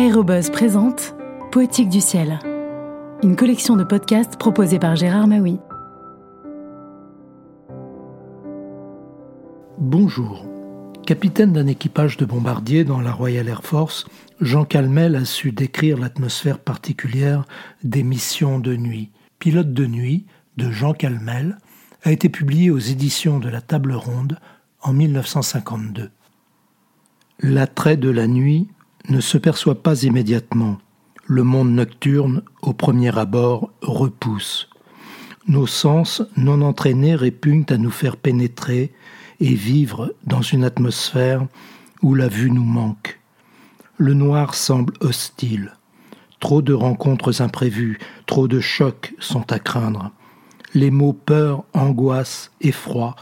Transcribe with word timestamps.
Aérobuzz 0.00 0.48
présente 0.48 1.14
Poétique 1.52 1.90
du 1.90 2.00
ciel, 2.00 2.38
une 3.22 3.36
collection 3.36 3.76
de 3.76 3.84
podcasts 3.84 4.38
proposée 4.38 4.78
par 4.78 4.96
Gérard 4.96 5.26
Maui. 5.26 5.58
Bonjour. 9.76 10.46
Capitaine 11.06 11.52
d'un 11.52 11.66
équipage 11.66 12.16
de 12.16 12.24
bombardiers 12.24 12.84
dans 12.84 13.02
la 13.02 13.12
Royal 13.12 13.46
Air 13.46 13.62
Force, 13.62 14.06
Jean 14.40 14.64
Calmel 14.64 15.16
a 15.16 15.26
su 15.26 15.52
décrire 15.52 15.98
l'atmosphère 15.98 16.60
particulière 16.60 17.44
des 17.84 18.02
missions 18.02 18.58
de 18.58 18.76
nuit. 18.76 19.10
Pilote 19.38 19.74
de 19.74 19.84
nuit 19.84 20.24
de 20.56 20.70
Jean 20.70 20.94
Calmel 20.94 21.58
a 22.04 22.10
été 22.10 22.30
publié 22.30 22.70
aux 22.70 22.78
éditions 22.78 23.38
de 23.38 23.50
la 23.50 23.60
Table 23.60 23.92
Ronde 23.92 24.38
en 24.80 24.94
1952. 24.94 26.10
L'attrait 27.40 27.98
de 27.98 28.08
la 28.08 28.26
nuit 28.26 28.66
ne 29.08 29.20
se 29.20 29.38
perçoit 29.38 29.82
pas 29.82 30.02
immédiatement. 30.02 30.78
Le 31.26 31.42
monde 31.42 31.70
nocturne, 31.70 32.42
au 32.62 32.72
premier 32.72 33.16
abord, 33.16 33.70
repousse. 33.82 34.68
Nos 35.48 35.66
sens 35.66 36.22
non 36.36 36.60
entraînés 36.62 37.14
répugnent 37.14 37.66
à 37.70 37.78
nous 37.78 37.90
faire 37.90 38.16
pénétrer 38.16 38.92
et 39.40 39.54
vivre 39.54 40.14
dans 40.24 40.42
une 40.42 40.64
atmosphère 40.64 41.46
où 42.02 42.14
la 42.14 42.28
vue 42.28 42.50
nous 42.50 42.64
manque. 42.64 43.20
Le 43.96 44.14
noir 44.14 44.54
semble 44.54 44.94
hostile. 45.00 45.72
Trop 46.40 46.62
de 46.62 46.72
rencontres 46.72 47.42
imprévues, 47.42 47.98
trop 48.26 48.48
de 48.48 48.60
chocs 48.60 49.14
sont 49.18 49.52
à 49.52 49.58
craindre. 49.58 50.10
Les 50.72 50.90
mots 50.90 51.12
peur, 51.12 51.64
angoisse, 51.74 52.50
effroi 52.60 53.16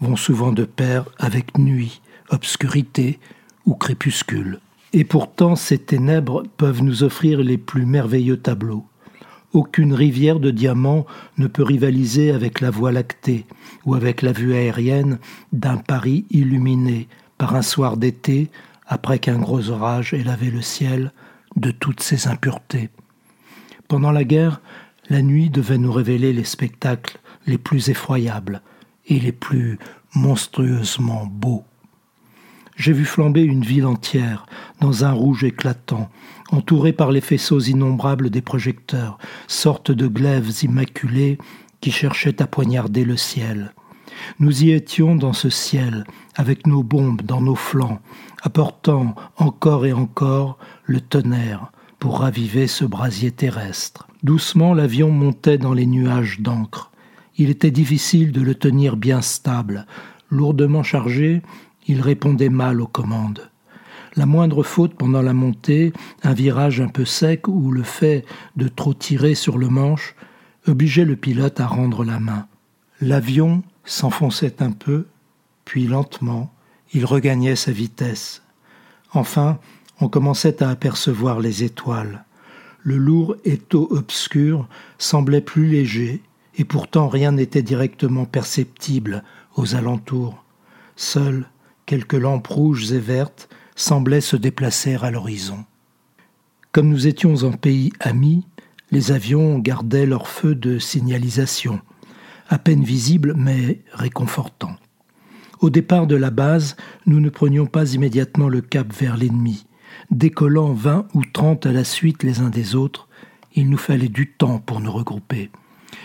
vont 0.00 0.16
souvent 0.16 0.52
de 0.52 0.64
pair 0.64 1.04
avec 1.18 1.58
nuit, 1.58 2.00
obscurité 2.30 3.18
ou 3.66 3.74
crépuscule. 3.74 4.60
Et 4.96 5.02
pourtant, 5.02 5.56
ces 5.56 5.78
ténèbres 5.78 6.44
peuvent 6.56 6.84
nous 6.84 7.02
offrir 7.02 7.40
les 7.40 7.58
plus 7.58 7.84
merveilleux 7.84 8.36
tableaux. 8.36 8.86
Aucune 9.52 9.92
rivière 9.92 10.38
de 10.38 10.52
diamants 10.52 11.04
ne 11.36 11.48
peut 11.48 11.64
rivaliser 11.64 12.30
avec 12.30 12.60
la 12.60 12.70
Voie 12.70 12.92
lactée 12.92 13.44
ou 13.84 13.96
avec 13.96 14.22
la 14.22 14.30
vue 14.30 14.54
aérienne 14.54 15.18
d'un 15.52 15.78
Paris 15.78 16.26
illuminé 16.30 17.08
par 17.38 17.56
un 17.56 17.62
soir 17.62 17.96
d'été 17.96 18.52
après 18.86 19.18
qu'un 19.18 19.40
gros 19.40 19.68
orage 19.68 20.14
ait 20.14 20.22
lavé 20.22 20.48
le 20.48 20.62
ciel 20.62 21.12
de 21.56 21.72
toutes 21.72 22.00
ses 22.00 22.28
impuretés. 22.28 22.88
Pendant 23.88 24.12
la 24.12 24.22
guerre, 24.22 24.60
la 25.10 25.22
nuit 25.22 25.50
devait 25.50 25.76
nous 25.78 25.92
révéler 25.92 26.32
les 26.32 26.44
spectacles 26.44 27.18
les 27.48 27.58
plus 27.58 27.90
effroyables 27.90 28.62
et 29.08 29.18
les 29.18 29.32
plus 29.32 29.76
monstrueusement 30.14 31.26
beaux. 31.26 31.64
J'ai 32.76 32.92
vu 32.92 33.04
flamber 33.04 33.42
une 33.42 33.64
ville 33.64 33.86
entière 33.86 34.46
dans 34.80 35.04
un 35.04 35.12
rouge 35.12 35.44
éclatant, 35.44 36.10
entourée 36.50 36.92
par 36.92 37.12
les 37.12 37.20
faisceaux 37.20 37.60
innombrables 37.60 38.30
des 38.30 38.42
projecteurs, 38.42 39.18
sorte 39.46 39.90
de 39.90 40.06
glaives 40.06 40.52
immaculés 40.62 41.38
qui 41.80 41.92
cherchaient 41.92 42.42
à 42.42 42.46
poignarder 42.46 43.04
le 43.04 43.16
ciel. 43.16 43.72
Nous 44.38 44.64
y 44.64 44.70
étions 44.70 45.14
dans 45.14 45.32
ce 45.32 45.50
ciel, 45.50 46.04
avec 46.34 46.66
nos 46.66 46.82
bombes 46.82 47.22
dans 47.22 47.40
nos 47.40 47.54
flancs, 47.54 48.00
apportant 48.42 49.14
encore 49.36 49.86
et 49.86 49.92
encore 49.92 50.58
le 50.84 51.00
tonnerre 51.00 51.72
pour 51.98 52.20
raviver 52.20 52.66
ce 52.66 52.84
brasier 52.84 53.30
terrestre. 53.30 54.08
Doucement 54.22 54.74
l'avion 54.74 55.10
montait 55.10 55.58
dans 55.58 55.74
les 55.74 55.86
nuages 55.86 56.40
d'encre. 56.40 56.90
Il 57.36 57.50
était 57.50 57.70
difficile 57.70 58.32
de 58.32 58.40
le 58.40 58.54
tenir 58.54 58.96
bien 58.96 59.20
stable. 59.20 59.86
Lourdement 60.30 60.82
chargé, 60.82 61.42
il 61.86 62.00
répondait 62.00 62.48
mal 62.48 62.80
aux 62.80 62.86
commandes. 62.86 63.50
La 64.16 64.26
moindre 64.26 64.62
faute 64.62 64.94
pendant 64.94 65.22
la 65.22 65.32
montée, 65.32 65.92
un 66.22 66.34
virage 66.34 66.80
un 66.80 66.88
peu 66.88 67.04
sec 67.04 67.48
ou 67.48 67.72
le 67.72 67.82
fait 67.82 68.24
de 68.56 68.68
trop 68.68 68.94
tirer 68.94 69.34
sur 69.34 69.58
le 69.58 69.68
manche, 69.68 70.14
obligeait 70.66 71.04
le 71.04 71.16
pilote 71.16 71.60
à 71.60 71.66
rendre 71.66 72.04
la 72.04 72.20
main. 72.20 72.46
L'avion 73.00 73.62
s'enfonçait 73.84 74.62
un 74.62 74.70
peu, 74.70 75.06
puis 75.64 75.86
lentement, 75.86 76.52
il 76.92 77.04
regagnait 77.04 77.56
sa 77.56 77.72
vitesse. 77.72 78.42
Enfin, 79.12 79.58
on 80.00 80.08
commençait 80.08 80.62
à 80.62 80.70
apercevoir 80.70 81.40
les 81.40 81.64
étoiles. 81.64 82.24
Le 82.82 82.96
lourd 82.96 83.36
étau 83.44 83.88
obscur 83.90 84.68
semblait 84.98 85.40
plus 85.40 85.66
léger, 85.66 86.22
et 86.56 86.64
pourtant 86.64 87.08
rien 87.08 87.32
n'était 87.32 87.62
directement 87.62 88.26
perceptible 88.26 89.24
aux 89.56 89.74
alentours. 89.74 90.44
Seul 90.94 91.46
quelques 91.94 92.14
lampes 92.14 92.48
rouges 92.48 92.90
et 92.90 92.98
vertes 92.98 93.48
semblaient 93.76 94.20
se 94.20 94.34
déplacer 94.34 94.96
à 94.96 95.12
l'horizon. 95.12 95.64
Comme 96.72 96.88
nous 96.88 97.06
étions 97.06 97.44
en 97.44 97.52
pays 97.52 97.92
ami, 98.00 98.44
les 98.90 99.12
avions 99.12 99.60
gardaient 99.60 100.04
leur 100.04 100.26
feu 100.26 100.56
de 100.56 100.80
signalisation, 100.80 101.80
à 102.48 102.58
peine 102.58 102.82
visible 102.82 103.34
mais 103.36 103.82
réconfortant. 103.92 104.74
Au 105.60 105.70
départ 105.70 106.08
de 106.08 106.16
la 106.16 106.30
base, 106.30 106.74
nous 107.06 107.20
ne 107.20 107.30
prenions 107.30 107.66
pas 107.66 107.92
immédiatement 107.92 108.48
le 108.48 108.60
cap 108.60 108.92
vers 108.92 109.16
l'ennemi. 109.16 109.64
Décollant 110.10 110.72
vingt 110.72 111.06
ou 111.14 111.22
trente 111.24 111.64
à 111.64 111.70
la 111.70 111.84
suite 111.84 112.24
les 112.24 112.40
uns 112.40 112.50
des 112.50 112.74
autres, 112.74 113.08
il 113.54 113.70
nous 113.70 113.78
fallait 113.78 114.08
du 114.08 114.32
temps 114.32 114.58
pour 114.58 114.80
nous 114.80 114.90
regrouper. 114.90 115.52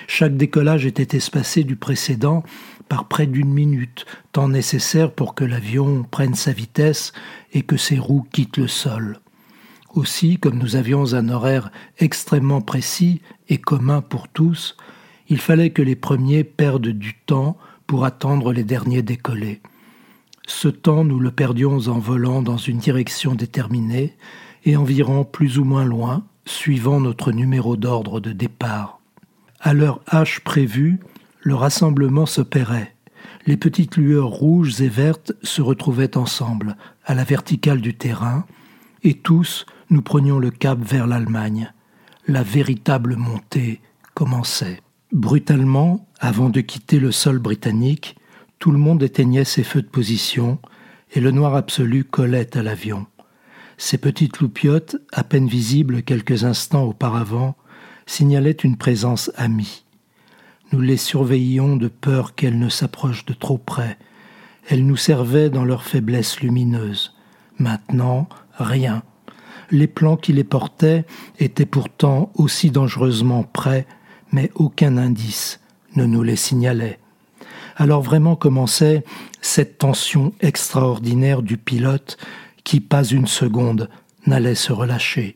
Chaque 0.06 0.38
décollage 0.38 0.86
était 0.86 1.18
espacé 1.18 1.64
du 1.64 1.76
précédent 1.76 2.44
par 2.90 3.08
près 3.08 3.28
d'une 3.28 3.54
minute, 3.54 4.06
temps 4.34 4.50
nécessaire 4.50 5.14
pour 5.14 5.36
que 5.36 5.46
l'avion 5.46 6.04
prenne 6.04 6.36
sa 6.36 6.52
vitesse 6.52 7.14
et 7.54 7.62
que 7.62 7.78
ses 7.78 8.00
roues 8.00 8.28
quittent 8.32 8.58
le 8.58 8.68
sol. 8.68 9.20
Aussi, 9.94 10.38
comme 10.38 10.58
nous 10.58 10.76
avions 10.76 11.14
un 11.14 11.30
horaire 11.30 11.72
extrêmement 12.00 12.62
précis 12.62 13.22
et 13.48 13.58
commun 13.58 14.02
pour 14.02 14.28
tous, 14.28 14.76
il 15.30 15.40
fallait 15.40 15.70
que 15.70 15.82
les 15.82 15.96
premiers 15.96 16.44
perdent 16.44 16.90
du 16.90 17.14
temps 17.26 17.58
pour 17.88 18.06
attendre 18.06 18.52
les 18.52 18.64
derniers 18.64 19.02
décoller. 19.02 19.62
Ce 20.48 20.68
temps, 20.68 21.04
nous 21.04 21.20
le 21.20 21.32
perdions 21.32 21.88
en 21.88 22.00
volant 22.00 22.42
dans 22.42 22.58
une 22.58 22.80
direction 22.80 23.36
déterminée 23.36 24.16
et 24.66 24.76
environ 24.76 25.24
plus 25.24 25.60
ou 25.60 25.64
moins 25.64 25.86
loin, 25.86 26.24
suivant 26.46 27.00
notre 27.00 27.32
numéro 27.32 27.78
d'ordre 27.78 28.20
de 28.20 28.32
départ. 28.32 29.00
À 29.60 29.74
l'heure 29.74 30.02
H 30.12 30.42
prévue, 30.42 31.00
le 31.42 31.56
rassemblement 31.56 32.26
s'opérait. 32.26 32.96
Les 33.46 33.58
petites 33.58 33.98
lueurs 33.98 34.30
rouges 34.30 34.82
et 34.82 34.90
vertes 34.90 35.34
se 35.42 35.62
retrouvaient 35.62 36.18
ensemble, 36.18 36.76
à 37.06 37.16
la 37.16 37.24
verticale 37.24 37.82
du 37.82 37.96
terrain, 37.96 38.46
et 39.04 39.16
tous 39.16 39.66
nous 39.90 40.02
prenions 40.02 40.40
le 40.40 40.52
cap 40.52 40.80
vers 40.80 41.08
l'Allemagne. 41.08 41.74
La 42.28 42.44
véritable 42.44 43.16
montée 43.16 43.82
commençait. 44.14 44.82
Brutalement, 45.12 46.08
avant 46.20 46.50
de 46.50 46.62
quitter 46.62 47.00
le 47.00 47.12
sol 47.12 47.40
britannique, 47.40 48.18
tout 48.60 48.72
le 48.72 48.78
monde 48.78 49.02
éteignait 49.02 49.46
ses 49.46 49.64
feux 49.64 49.82
de 49.82 49.88
position, 49.88 50.60
et 51.14 51.22
le 51.22 51.32
noir 51.32 51.56
absolu 51.56 52.04
collait 52.04 52.56
à 52.56 52.62
l'avion. 52.62 53.08
Ces 53.78 53.98
petites 53.98 54.40
loupiottes, 54.40 54.98
à 55.14 55.24
peine 55.24 55.48
visibles 55.48 56.04
quelques 56.04 56.44
instants 56.44 56.84
auparavant, 56.84 57.56
signalait 58.06 58.52
une 58.52 58.78
présence 58.78 59.32
amie. 59.36 59.86
Nous 60.72 60.82
les 60.82 60.98
surveillions 60.98 61.76
de 61.76 61.88
peur 61.88 62.36
qu'elles 62.36 62.60
ne 62.60 62.70
s'approchent 62.70 63.26
de 63.26 63.34
trop 63.34 63.58
près. 63.58 63.98
Elles 64.68 64.86
nous 64.86 64.98
servaient 64.98 65.50
dans 65.50 65.66
leur 65.66 65.84
faiblesse 65.84 66.42
lumineuse. 66.42 67.16
Maintenant, 67.58 68.30
rien. 68.58 69.04
Les 69.72 69.88
plans 69.88 70.18
qui 70.18 70.34
les 70.34 70.44
portaient 70.44 71.06
étaient 71.40 71.66
pourtant 71.66 72.32
aussi 72.36 72.70
dangereusement 72.70 73.44
près, 73.44 73.88
mais 74.32 74.52
aucun 74.56 74.98
indice 74.98 75.60
ne 75.96 76.06
nous 76.06 76.24
les 76.24 76.36
signalait. 76.36 77.00
Alors 77.76 78.02
vraiment 78.02 78.36
commençait 78.36 79.04
cette 79.42 79.78
tension 79.78 80.34
extraordinaire 80.42 81.42
du 81.42 81.58
pilote 81.58 82.18
qui, 82.64 82.80
pas 82.80 83.04
une 83.04 83.28
seconde, 83.28 83.90
n'allait 84.28 84.56
se 84.56 84.72
relâcher. 84.72 85.36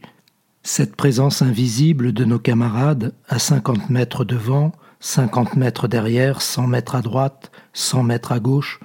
Cette 0.62 0.96
présence 0.96 1.42
invisible 1.42 2.14
de 2.14 2.26
nos 2.26 2.40
camarades, 2.40 3.14
à 3.28 3.40
50 3.40 3.90
mètres 3.90 4.26
devant, 4.26 4.72
50 5.04 5.58
mètres 5.58 5.90
derrière, 5.90 6.42
100 6.42 6.68
mètres 6.68 6.96
à 6.96 7.02
droite, 7.02 7.52
100 7.74 8.04
mètres 8.04 8.32
à 8.32 8.40
gauche, 8.40 8.80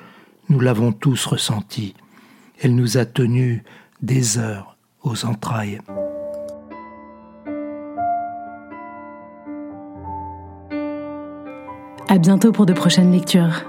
nous 0.49 0.59
l'avons 0.59 0.91
tous 0.91 1.25
ressentie. 1.27 1.95
Elle 2.61 2.75
nous 2.75 2.99
a 2.99 3.05
tenus 3.05 3.63
des 4.03 4.37
heures 4.37 4.77
aux 5.05 5.25
entrailles. 5.25 5.81
À 12.09 12.19
bientôt 12.19 12.51
pour 12.51 12.67
de 12.67 12.73
prochaines 12.73 13.13
lectures. 13.13 13.63